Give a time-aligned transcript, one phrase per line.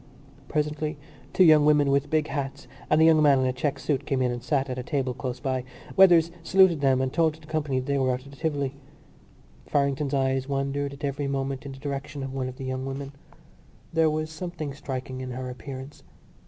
[0.47, 0.97] Presently
[1.31, 4.19] two young women with big hats and a young man in a check suit came
[4.23, 5.63] in and sat at a table close by.
[5.95, 8.73] Weathers saluted them and told the company that they were out of the Tivoli.
[9.67, 13.11] Farrington's eyes wandered at every moment in the direction of one of the young women.
[13.93, 16.01] There was something striking in her appearance.